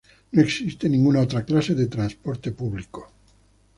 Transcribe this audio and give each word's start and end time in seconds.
No 0.31 0.41
existe 0.41 0.89
ninguna 0.89 1.19
otra 1.21 1.45
clase 1.45 1.75
de 1.75 1.85
transporte 1.85 2.49
público. 2.51 3.11